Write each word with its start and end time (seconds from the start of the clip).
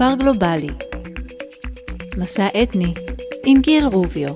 כפר 0.00 0.14
גלובלי. 0.14 0.68
מסע 2.16 2.46
אתני 2.62 2.94
עם 3.46 3.60
גיל 3.60 3.86
רוביו 3.86 4.34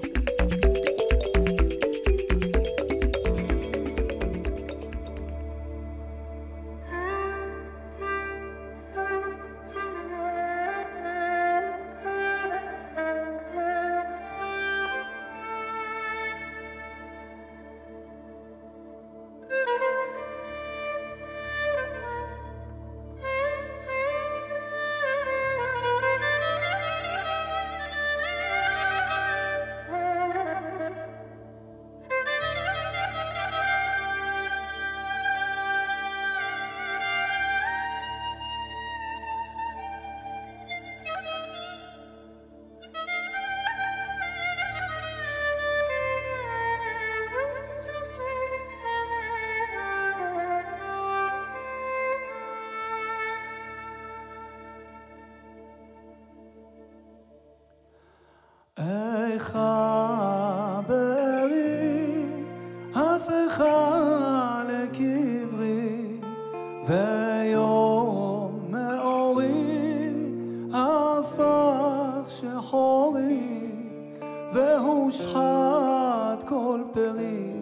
נחת 75.34 76.48
כל 76.48 76.80
פרי, 76.92 77.52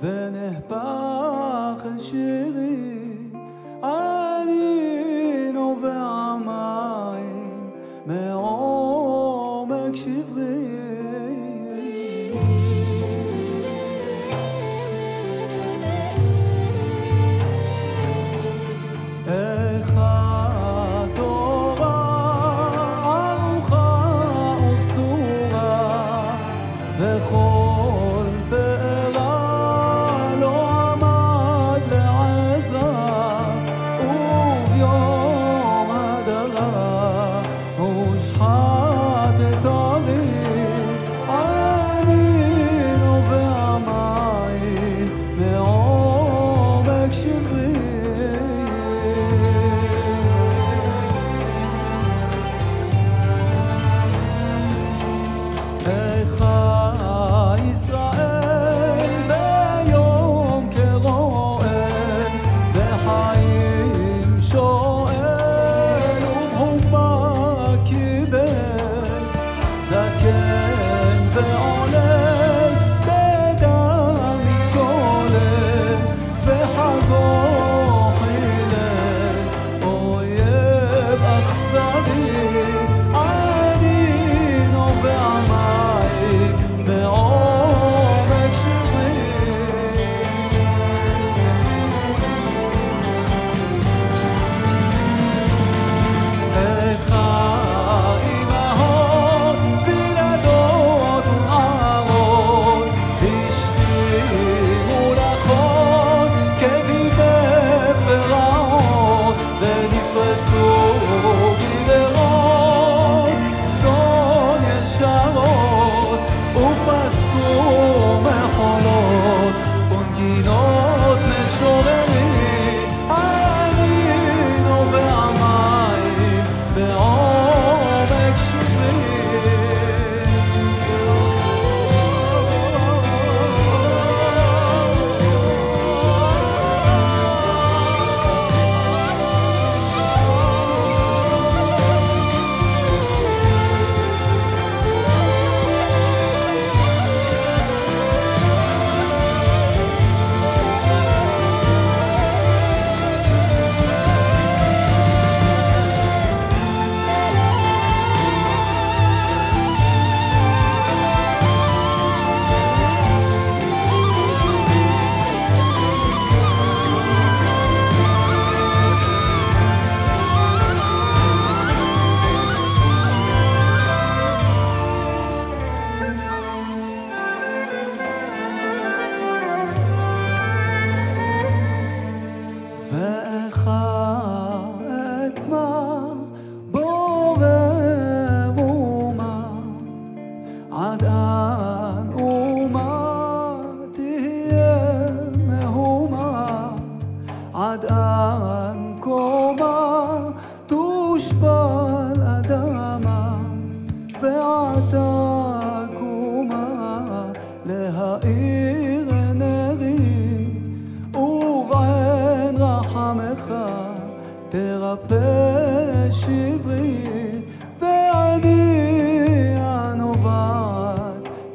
ונהפך 0.00 1.82
אל 1.84 1.98
שירי, 1.98 2.98
עלינו 3.82 5.76
ועמיים, 5.82 7.70
מעוד 8.06 8.57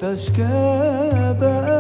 تشكى 0.04 1.36
بقى 1.42 1.73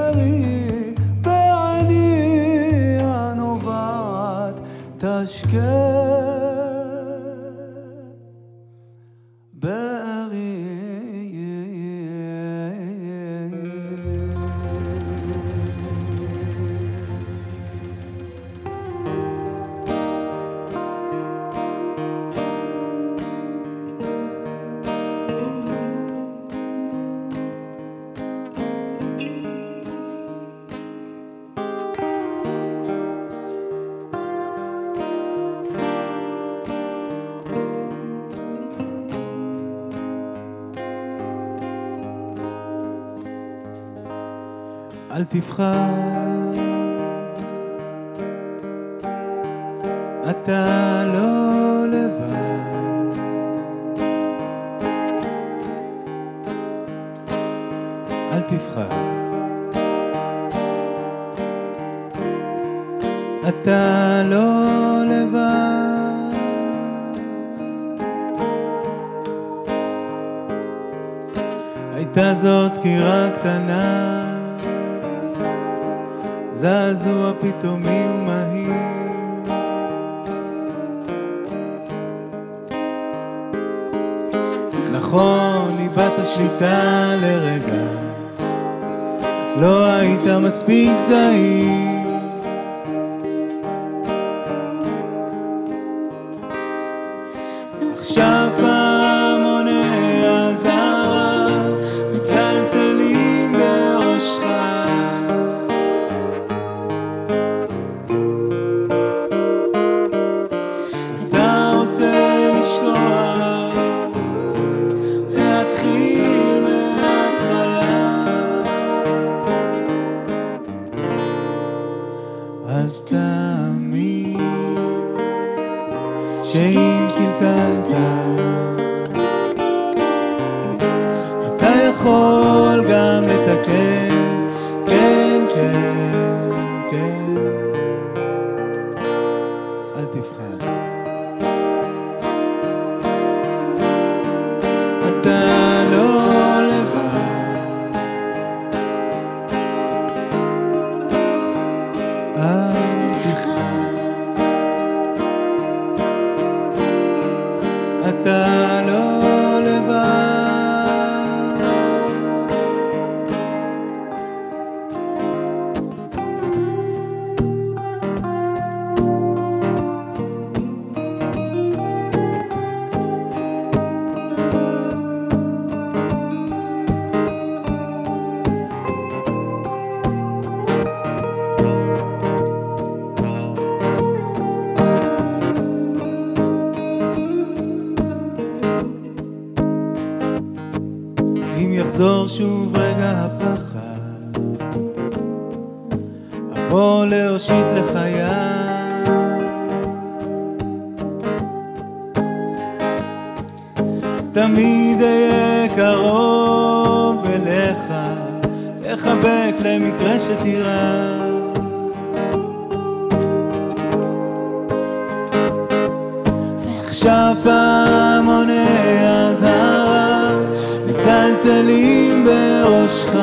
בראשך 222.83 223.15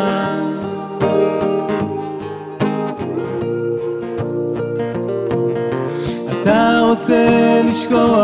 אתה 6.43 6.81
רוצה 6.88 7.61
לשכוח, 7.64 8.20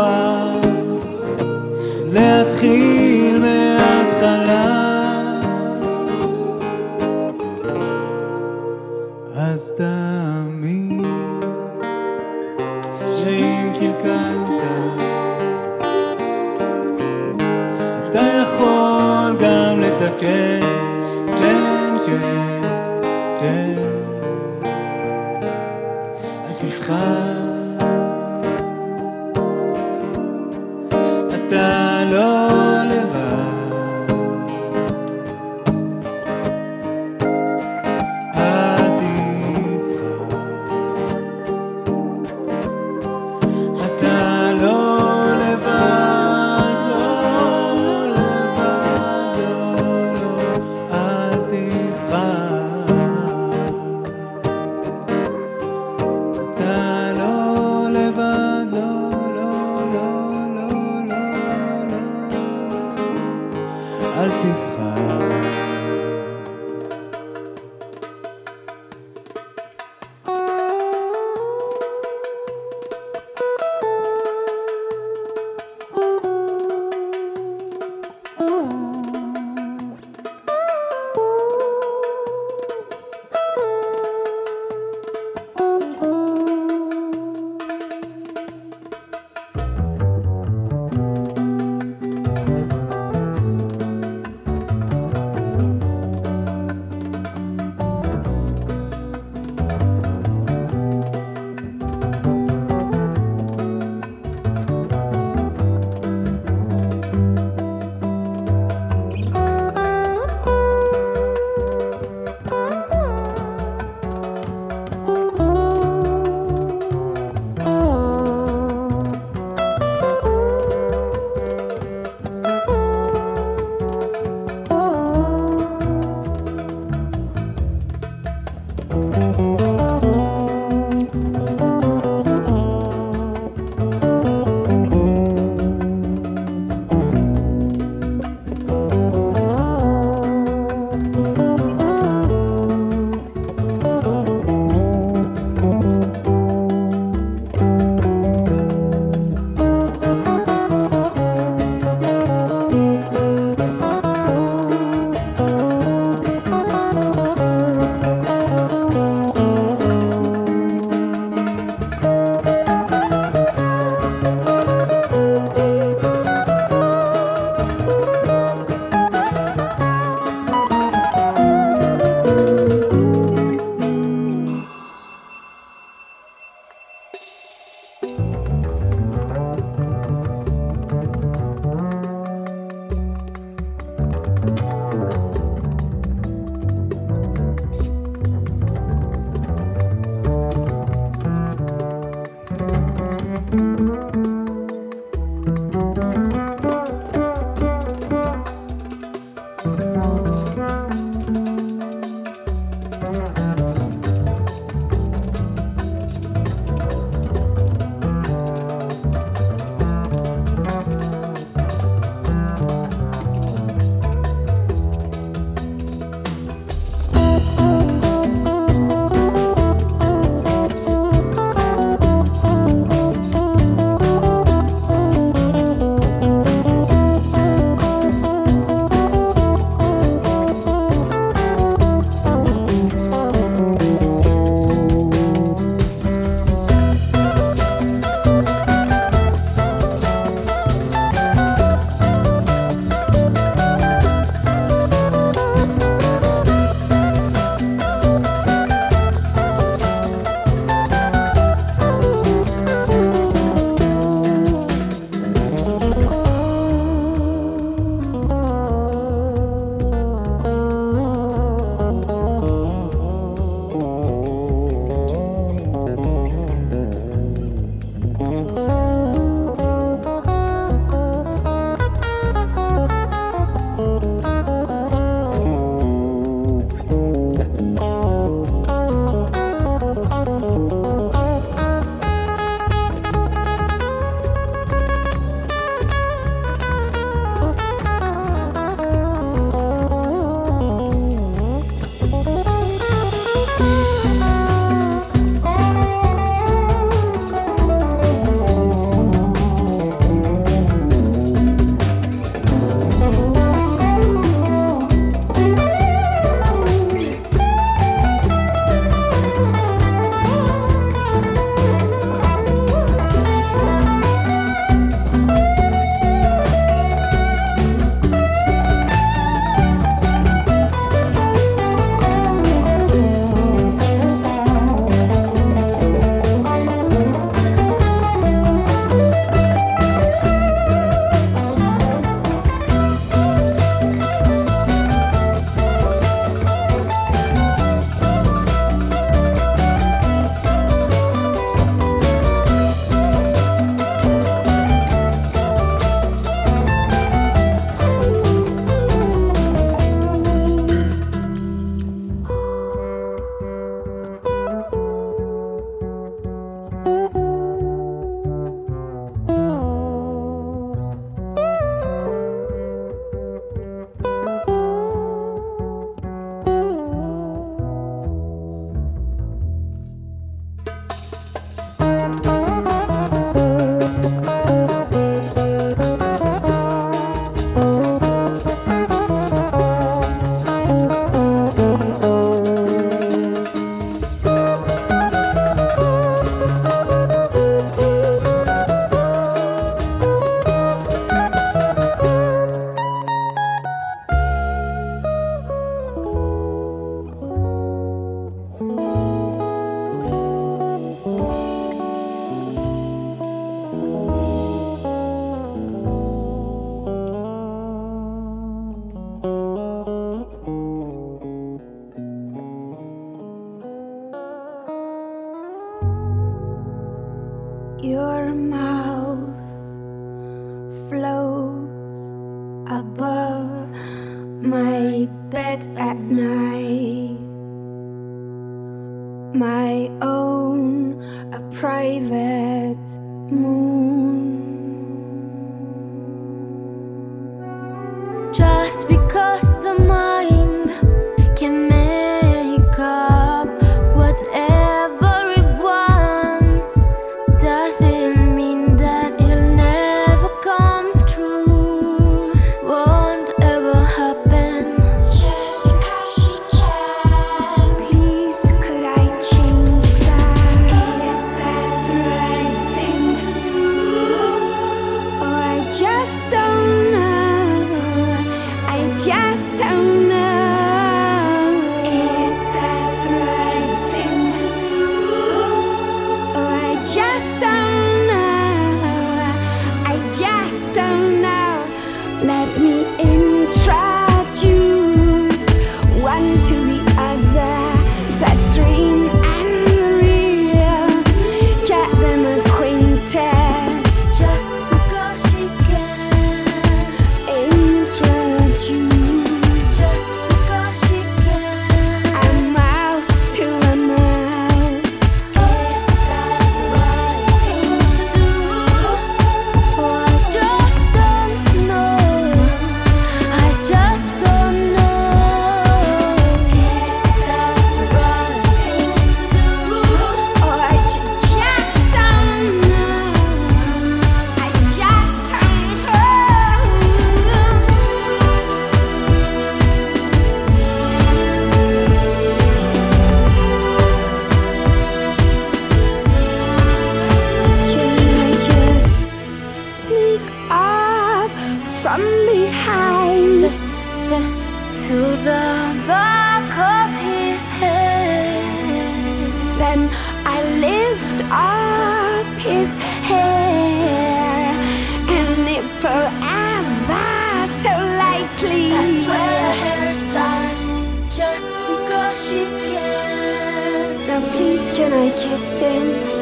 sin. 565.37 566.16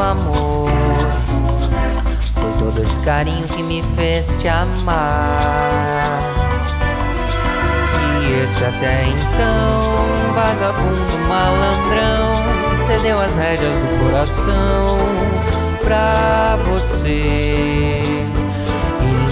Amor. 0.00 0.70
Foi 2.34 2.52
todo 2.58 2.82
esse 2.82 2.98
carinho 3.00 3.46
que 3.48 3.62
me 3.62 3.82
fez 3.96 4.28
te 4.40 4.48
amar. 4.48 6.20
E 8.22 8.42
esse 8.42 8.64
até 8.64 9.04
então, 9.06 10.32
vagabundo 10.34 11.18
malandrão, 11.28 12.76
cedeu 12.76 13.20
as 13.20 13.36
rédeas 13.36 13.78
do 13.78 14.04
coração 14.04 14.98
pra 15.82 16.56
você. 16.70 17.08
E 17.10 18.34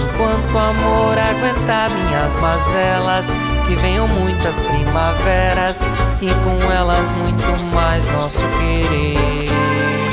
enquanto 0.01 0.53
o 0.53 0.57
amor 0.59 1.17
aguentar 1.17 1.89
minhas 1.89 2.35
mazelas, 2.35 3.27
que 3.67 3.75
venham 3.75 4.07
muitas 4.07 4.59
primaveras 4.59 5.81
e 6.21 6.27
com 6.43 6.71
elas 6.71 7.11
muito 7.11 7.63
mais 7.73 8.05
nosso 8.09 8.39
querer. 8.59 10.12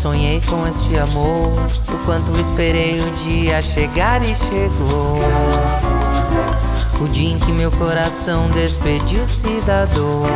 Sonhei 0.00 0.40
com 0.48 0.66
este 0.66 0.98
amor, 0.98 1.52
o 1.86 1.98
quanto 2.06 2.34
esperei 2.40 2.98
o 2.98 3.10
dia 3.22 3.60
chegar 3.60 4.22
e 4.22 4.34
chegou. 4.34 5.20
O 6.98 7.06
dia 7.08 7.32
em 7.32 7.38
que 7.38 7.52
meu 7.52 7.70
coração 7.72 8.48
despediu-se 8.48 9.60
da 9.66 9.84
dor. 9.84 10.26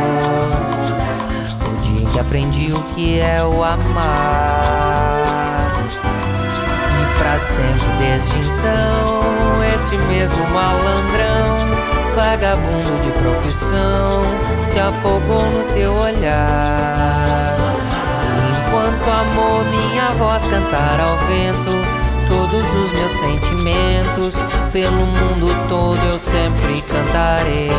O 1.67 1.81
dia 1.81 2.03
em 2.03 2.05
que 2.05 2.19
aprendi 2.19 2.71
o 2.73 2.81
que 2.93 3.19
é 3.19 3.43
o 3.43 3.63
amar. 3.63 4.05
E 7.01 7.17
pra 7.17 7.39
sempre 7.39 7.87
desde 7.97 8.37
então, 8.37 9.63
este 9.73 9.97
mesmo 10.07 10.45
malandrão, 10.49 11.57
vagabundo 12.15 13.01
de 13.01 13.09
profissão, 13.19 14.21
se 14.63 14.79
afogou 14.79 15.41
no 15.41 15.63
teu 15.73 15.91
olhar. 15.91 17.64
Enquanto 19.05 19.21
amor, 19.21 19.65
minha 19.65 20.09
voz 20.13 20.43
cantar 20.47 20.99
ao 20.99 21.15
vento, 21.27 21.69
todos 22.27 22.73
os 22.73 22.91
meus 22.91 23.11
sentimentos, 23.11 24.33
pelo 24.73 25.05
mundo 25.05 25.47
todo 25.69 26.03
eu 26.07 26.17
sempre 26.17 26.81
cantarei. 26.81 27.69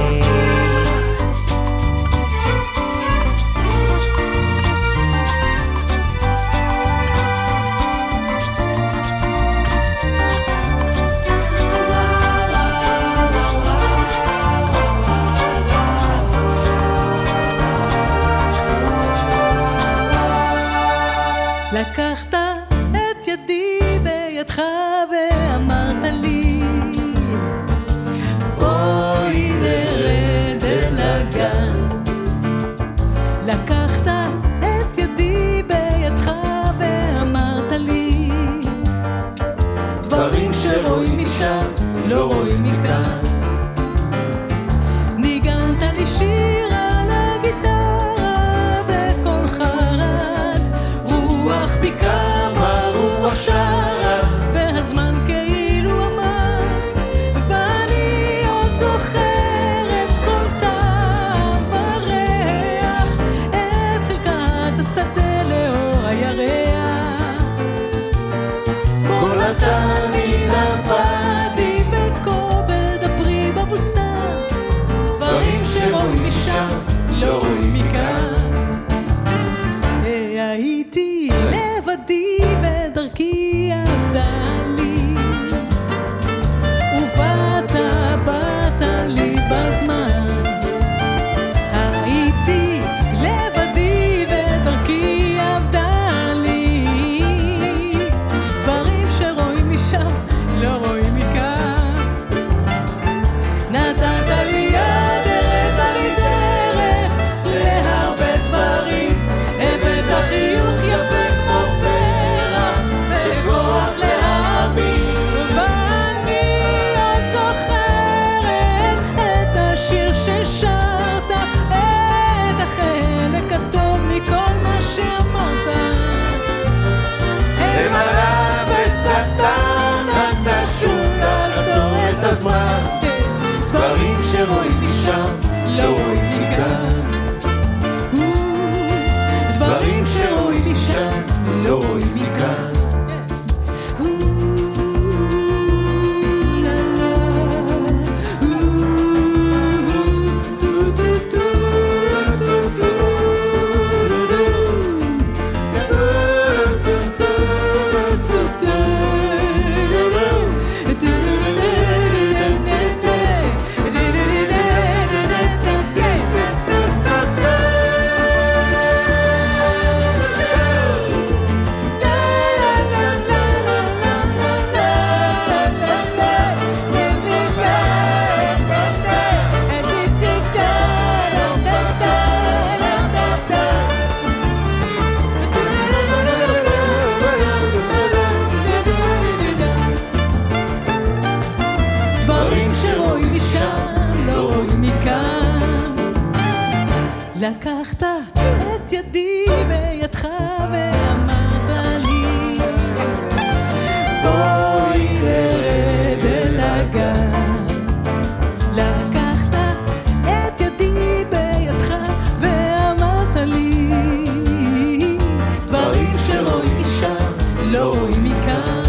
לא 217.72 217.90
רואים 217.94 218.24
מכאן. 218.24 218.82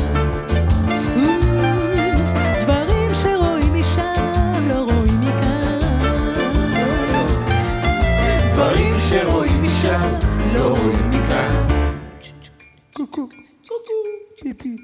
Mm-hmm. 0.88 1.58
דברים 2.62 3.12
שרואים 3.22 3.74
משם 3.74 4.68
לא 4.68 4.86
רואים 4.90 5.22
מכאן. 5.22 5.80
דברים 8.54 8.96
שרואים 9.10 9.64
משם 9.64 10.10
לא 10.54 10.68
רואים 10.68 11.12
מכאן. 11.12 11.66
קוקו, 12.94 13.30
קוקו, 13.68 13.94
טיפי. 14.38 14.76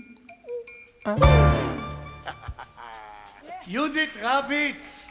יהודית 3.68 4.10
רביץ! 4.22 5.03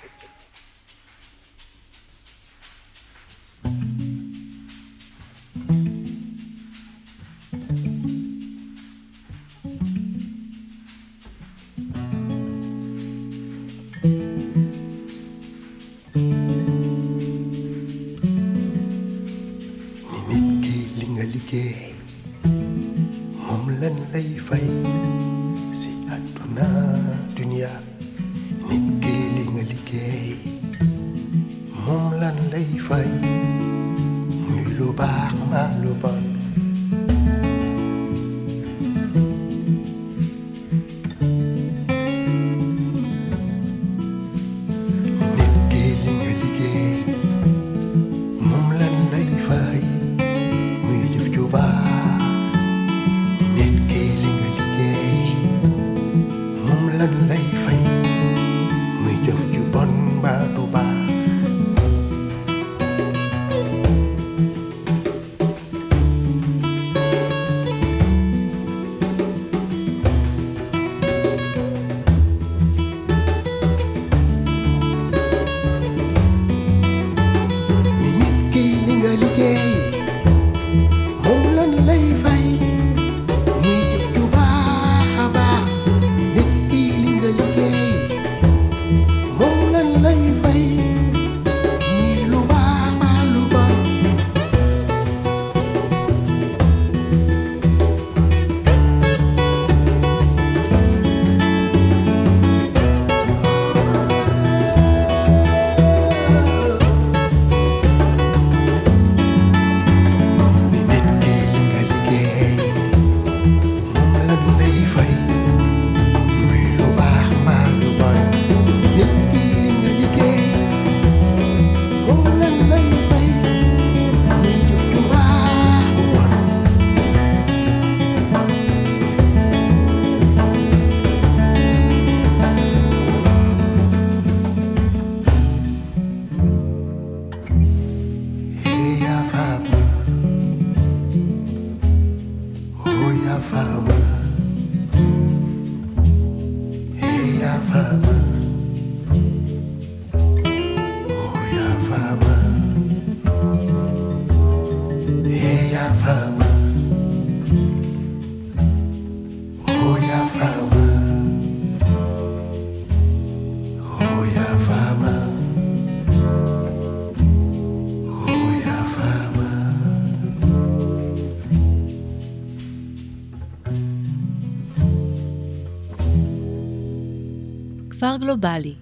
גלובלי, 178.23 178.75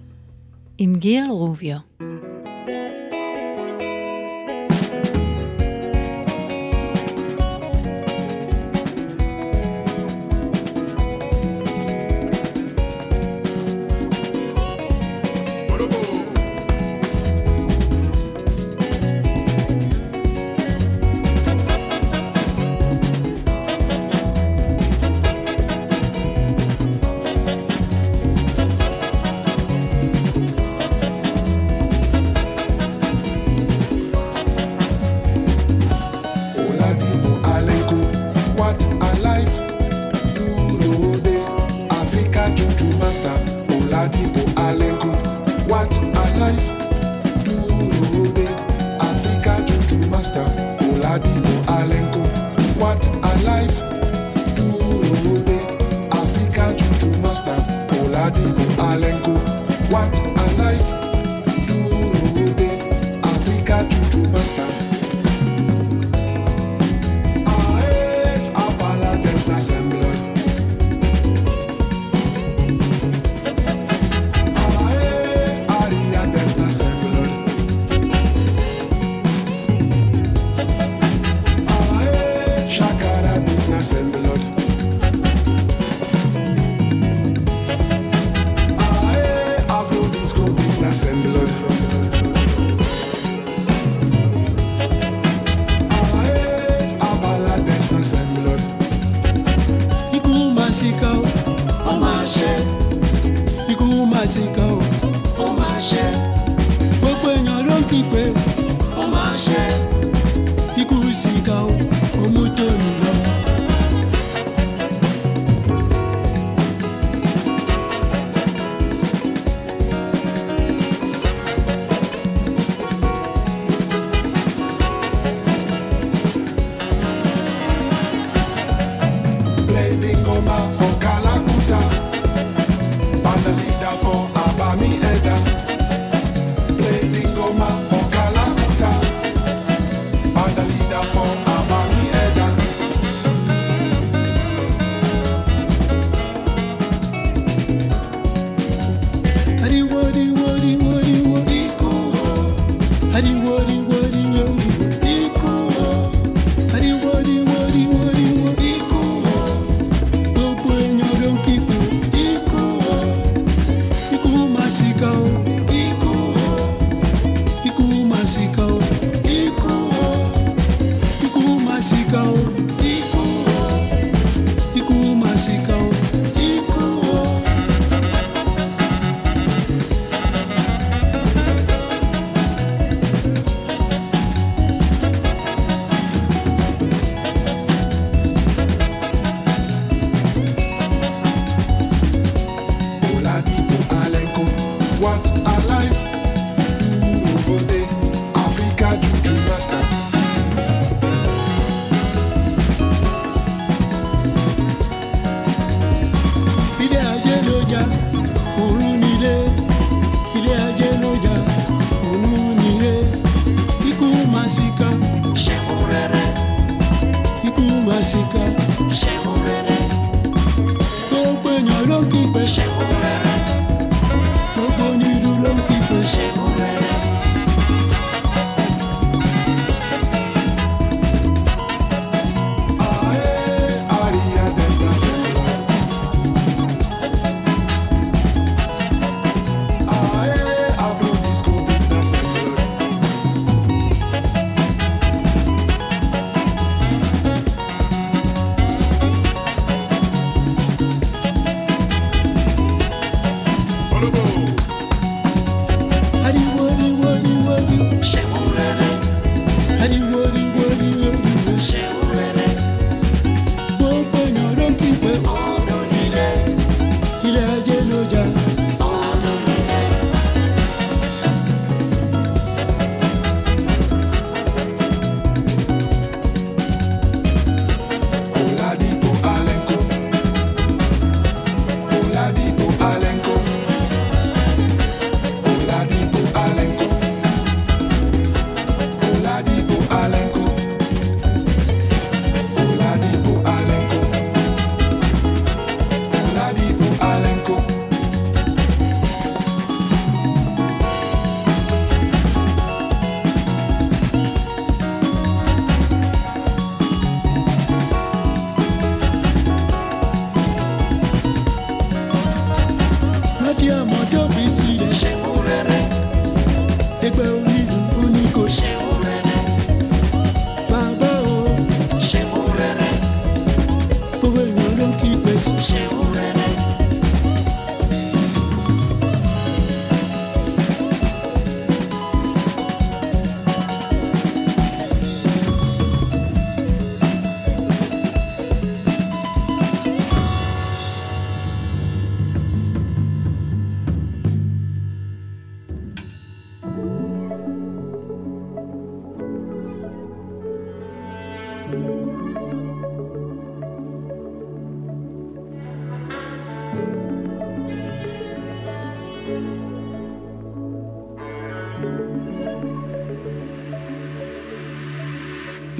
עם 0.77 0.95
גיל 0.99 1.25
רוביו 1.29 1.77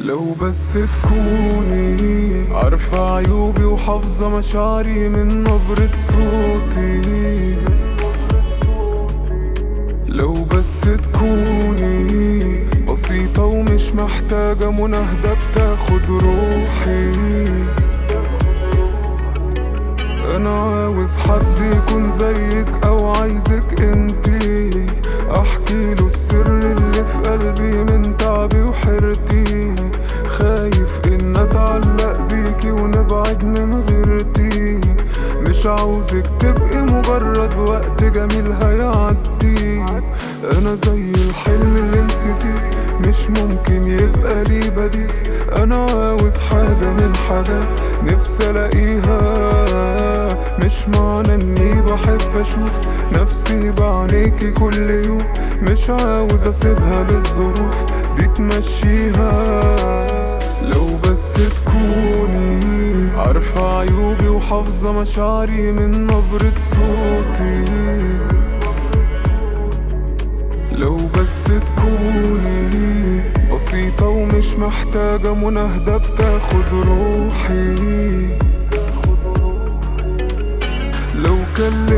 لو 0.01 0.33
بس 0.33 0.73
تكوني 0.73 2.43
عارفة 2.51 3.15
عيوبي 3.15 3.63
وحافظة 3.63 4.29
مشاعري 4.29 5.09
من 5.09 5.43
نبرة 5.43 5.91
صوتي. 5.93 7.55
لو 10.07 10.45
بس 10.45 10.81
تكوني 10.81 12.63
بسيطة 12.91 13.43
ومش 13.45 13.93
محتاجة 13.93 14.71
مناهدة 14.71 15.35
بتاخد 15.51 16.09
روحي. 16.09 17.11
أنا 20.35 20.49
عاوز 20.49 21.17
حد 21.17 21.59
يكون 21.59 22.11
زيك 22.11 22.67
أو 22.85 23.09
عايزك 23.09 23.81
انتي 23.81 24.85
أحكي 25.31 25.93
له 25.93 26.07
السر 26.07 26.47
اللي 26.47 27.05
في 27.05 27.29
قلبي 27.29 27.83
من 27.83 28.17
تعبي 28.17 28.61
وحيرتي 28.61 29.75
خايف 30.27 31.01
إن 31.05 31.37
أتعلق 31.37 32.17
بيكي 32.29 32.71
ونبعد 32.71 33.45
من 33.45 33.81
غيرتي. 33.89 34.81
مش 35.41 35.65
عاوزك 35.65 36.25
تبقي 36.39 36.81
مجرد 36.81 37.57
وقت 37.57 38.03
جميل 38.03 38.51
هيعدي. 38.51 39.85
أنا 40.57 40.75
زي 40.75 41.11
الحلم 41.13 41.77
اللي 41.77 42.01
نسيتي 42.01 42.55
مش 42.99 43.29
ممكن 43.29 43.87
يبقى 43.87 44.43
لي 44.43 44.69
بديل. 44.69 45.11
حاجات 47.29 47.79
نفسي 48.03 48.49
ألاقيها. 48.49 50.10
مش 50.59 50.87
معنى 50.87 51.35
إني 51.35 51.81
بحب 51.81 52.37
أشوف 52.41 52.71
نفسي 53.13 53.71
بعينيكي 53.71 54.51
كل 54.51 54.89
يوم. 54.89 55.23
مش 55.61 55.89
عاوز 55.89 56.47
أسيبها 56.47 57.03
للظروف 57.03 57.75
دي 58.17 58.27
تمشيها. 58.27 59.31
لو 60.63 60.97
بس 60.97 61.33
تكوني 61.33 62.61
عارفة 63.17 63.79
عيوبي 63.79 64.27
وحافظة 64.27 64.91
مشاعري 64.91 65.71
من 65.71 66.07
نبرة 66.07 66.53
صوتي. 66.57 67.65
لو 70.71 70.97
بس 71.07 71.43
تكوني 71.43 73.23
بسيطة 73.53 74.07
ومش 74.07 74.55
محتاجة 74.55 75.33
مناهدة 75.33 75.97
بتاخد 75.97 76.73
روحي. 76.73 78.27
كان 81.61 81.93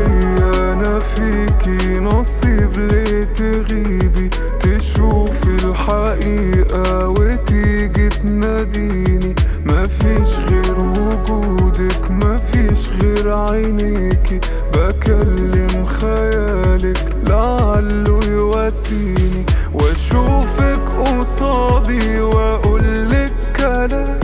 أنا 0.54 1.00
فيكي 1.00 2.00
نصيب 2.00 2.78
ليه 2.78 3.24
تغيبي. 3.24 4.30
تشوفي 4.60 5.56
الحقيقة 5.64 7.08
وتيجي 7.08 8.10
تناديني. 8.10 9.36
مفيش 9.66 10.40
غير 10.40 10.80
وجودك 10.80 12.12
مفيش 12.12 12.90
غير 13.02 13.34
عينيكي. 13.34 14.40
بكلم 14.74 15.86
خيالك 15.86 17.16
لعله 17.28 18.20
يواسيني. 18.24 19.46
وأشوفك 19.74 20.82
قصادي 20.98 22.22
وأقولك 22.22 23.34
كلام. 23.56 24.20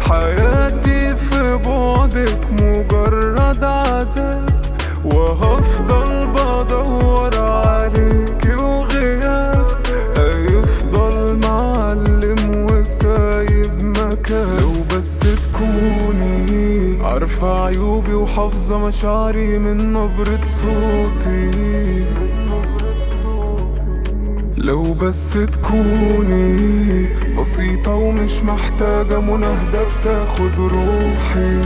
حياتي 0.00 1.16
في 1.16 1.56
بعدك 1.64 2.40
مجرد 2.52 3.64
عذاب. 3.64 4.53
وهفضل 5.04 6.26
بدور 6.26 7.38
عليكي 7.38 8.54
وغياب 8.54 9.66
هيفضل 10.16 11.36
معلم 11.36 12.66
وسايب 12.70 13.82
مكان. 13.82 14.58
لو 14.60 14.72
بس 14.96 15.20
تكوني 15.20 16.98
عارفة 17.02 17.64
عيوبي 17.64 18.14
وحافظة 18.14 18.78
مشاعري 18.78 19.58
من 19.58 19.92
نبرة 19.92 20.40
صوتي. 20.42 22.04
لو 24.56 24.94
بس 24.94 25.32
تكوني 25.32 27.08
بسيطة 27.40 27.94
ومش 27.94 28.42
محتاجة 28.42 29.20
مناهدة 29.20 29.84
بتاخد 29.84 30.58
روحي. 30.58 31.62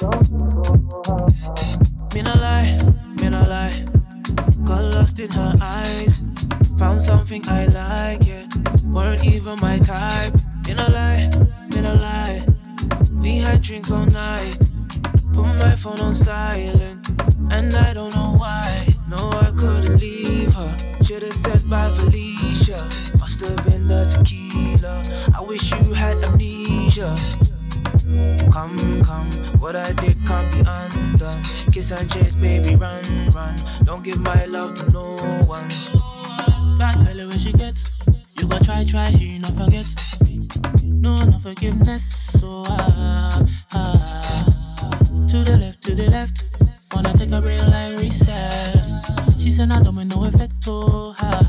Me 0.00 0.06
no 2.22 2.32
lie, 2.40 2.74
me 3.20 3.28
no 3.28 3.42
lie. 3.42 3.84
Got 4.64 4.94
lost 4.94 5.20
in 5.20 5.30
her 5.30 5.54
eyes. 5.60 6.22
Found 6.78 7.02
something 7.02 7.42
I 7.46 7.66
like, 7.66 8.26
yeah. 8.26 8.46
Weren't 8.82 9.26
even 9.26 9.56
my 9.60 9.76
type. 9.76 10.32
Me 10.66 10.72
no 10.72 10.86
lie, 10.88 11.28
me 11.74 11.82
no 11.82 11.92
lie. 11.96 12.40
We 13.20 13.36
had 13.40 13.60
drinks 13.60 13.90
all 13.90 14.06
night. 14.06 14.58
Put 15.34 15.44
my 15.58 15.76
phone 15.76 16.00
on 16.00 16.14
silent. 16.14 17.06
And 17.50 17.74
I 17.76 17.92
don't 17.92 18.14
know 18.14 18.36
why. 18.38 18.86
No, 19.06 19.18
I 19.18 19.52
couldn't 19.54 20.00
leave 20.00 20.54
her. 20.54 20.76
Should've 21.02 21.34
said 21.34 21.68
bye, 21.68 21.90
Felicia. 21.90 22.80
Must 23.18 23.40
have 23.42 23.64
been 23.66 23.86
the 23.86 24.06
tequila. 24.08 25.04
I 25.38 25.42
wish 25.46 25.70
you 25.72 25.92
had 25.92 26.16
amnesia. 26.24 27.14
Come, 28.50 29.02
come, 29.02 29.30
what 29.60 29.76
I 29.76 29.92
did 29.92 30.16
can't 30.26 30.50
be 30.52 30.60
undone. 30.66 31.42
Kiss 31.72 31.92
and 31.92 32.10
chase, 32.10 32.34
baby, 32.34 32.74
run, 32.74 33.02
run. 33.34 33.54
Don't 33.84 34.02
give 34.02 34.18
my 34.20 34.44
love 34.46 34.74
to 34.74 34.90
no 34.90 35.16
one. 35.46 35.68
Bad 36.78 37.04
belly 37.04 37.26
when 37.26 37.38
she 37.38 37.52
get. 37.52 37.78
You 38.38 38.48
go 38.48 38.58
try, 38.58 38.84
try, 38.84 39.10
she 39.10 39.38
not 39.38 39.52
forget. 39.52 39.86
No, 40.82 41.24
no 41.24 41.38
forgiveness. 41.38 42.04
So 42.40 42.64
ah, 42.66 43.44
ah. 43.72 44.46
To 45.28 45.44
the 45.44 45.56
left, 45.56 45.82
to 45.82 45.94
the 45.94 46.10
left. 46.10 46.44
Wanna 46.94 47.12
take 47.16 47.30
a 47.30 47.40
real 47.40 47.64
life 47.70 48.00
reset. 48.00 48.76
She 49.38 49.52
said, 49.52 49.70
I 49.70 49.80
don't 49.82 49.94
make 49.94 50.08
no 50.08 50.24
effect. 50.24 50.52
Oh, 50.66 51.14
ha, 51.16 51.40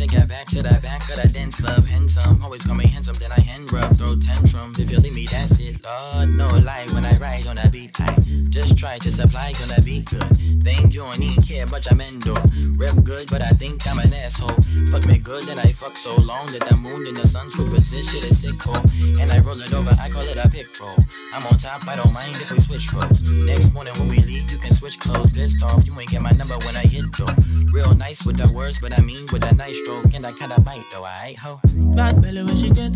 Yeah. 0.00 0.29
Back 0.40 0.48
to 0.56 0.62
the 0.62 0.80
back 0.80 1.02
of 1.02 1.20
the 1.20 1.28
dance 1.28 1.60
club. 1.60 1.84
Handsome, 1.84 2.42
always 2.42 2.64
call 2.64 2.74
me 2.74 2.86
handsome. 2.86 3.14
Then 3.20 3.30
I 3.30 3.40
hand 3.40 3.70
rub, 3.70 3.94
throw 3.94 4.16
tantrums. 4.16 4.80
If 4.80 4.90
you 4.90 4.96
leave 4.96 5.14
me, 5.14 5.26
that's 5.26 5.60
it. 5.60 5.84
Lord, 5.84 6.30
no 6.30 6.46
lie 6.64 6.88
when 6.94 7.04
I 7.04 7.14
ride 7.18 7.46
on 7.46 7.56
the 7.56 7.68
beat. 7.68 8.00
I 8.00 8.16
just 8.48 8.78
try 8.78 8.96
to 8.96 9.12
supply 9.12 9.52
on 9.60 9.68
the 9.76 9.82
beat 9.84 10.08
good. 10.08 10.32
Think 10.64 10.94
you 10.94 11.00
don't 11.04 11.20
even 11.20 11.42
care 11.42 11.66
much, 11.66 11.92
I'm 11.92 12.00
endo. 12.00 12.32
Rep 12.80 13.04
good, 13.04 13.28
but 13.30 13.42
I 13.44 13.50
think 13.50 13.84
I'm 13.86 13.98
an 13.98 14.14
asshole. 14.14 14.56
Fuck 14.88 15.04
me 15.04 15.18
good, 15.18 15.44
then 15.44 15.58
I 15.58 15.68
fuck 15.76 15.98
so 15.98 16.16
long 16.16 16.46
that 16.56 16.64
the 16.64 16.76
moon 16.76 17.06
and 17.06 17.16
the 17.16 17.28
sun 17.28 17.50
superposition 17.50 18.24
is 18.24 18.40
sick 18.40 18.58
cold. 18.58 18.80
And 19.20 19.30
I 19.30 19.40
roll 19.40 19.60
it 19.60 19.74
over, 19.74 19.92
I 20.00 20.08
call 20.08 20.24
it 20.24 20.40
a 20.40 20.48
pick 20.48 20.72
roll. 20.80 20.96
I'm 21.34 21.44
on 21.48 21.58
top, 21.58 21.86
I 21.86 21.96
don't 21.96 22.14
mind 22.14 22.32
if 22.32 22.50
we 22.50 22.60
switch 22.60 22.92
roles. 22.94 23.22
Next 23.28 23.74
morning 23.74 23.92
when 24.00 24.08
we 24.08 24.16
leave, 24.24 24.50
you 24.50 24.56
can 24.56 24.72
switch 24.72 24.98
clothes. 24.98 25.32
Pissed 25.32 25.62
off, 25.62 25.86
you 25.86 25.92
ain't 26.00 26.08
get 26.10 26.22
my 26.22 26.32
number 26.32 26.56
when 26.64 26.76
I 26.76 26.88
hit 26.88 27.04
though. 27.16 27.28
Real 27.70 27.94
nice 27.94 28.24
with 28.24 28.36
the 28.36 28.50
words, 28.52 28.80
but 28.80 28.96
I 28.98 29.02
mean 29.02 29.26
with 29.32 29.44
a 29.44 29.54
nice 29.54 29.78
stroke. 29.78 30.12
And 30.14 30.26
I 30.26 30.29
kinda 30.38 30.60
bite 30.60 30.84
though, 30.92 31.04
I 31.04 31.34
ho. 31.40 31.60
Bad 31.94 32.20
belly 32.22 32.44
when 32.44 32.56
she 32.56 32.70
get. 32.70 32.94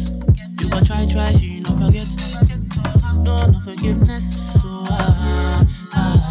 You 0.60 0.68
go 0.70 0.80
try, 0.80 1.06
try, 1.06 1.32
she 1.32 1.60
not 1.60 1.78
forget. 1.78 2.08
No, 3.22 3.46
no 3.50 3.60
forgiveness. 3.60 4.62
So 4.62 4.68
ah, 4.88 5.66
ah. 5.94 6.23